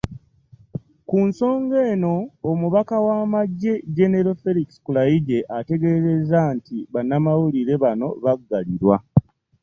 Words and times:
Ku 1.07 1.17
nsonga 1.27 1.77
eno, 1.93 2.15
Omubaka 2.51 2.95
w'amagye, 3.05 3.73
Jjenero 3.85 4.31
Felix 4.41 4.69
Kulaigye 4.85 5.39
ategeezezza 5.57 6.39
nti 6.55 6.75
bannamawulire 6.93 7.73
bano 7.83 8.07
baggalirwa 8.23 8.95